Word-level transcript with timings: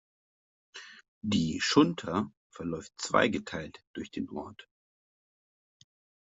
Die 1.23 1.61
Schunter 1.61 2.31
verläuft 2.49 2.93
zweigeteilt 2.99 3.83
durch 3.93 4.09
den 4.09 4.31
Ort. 4.31 4.67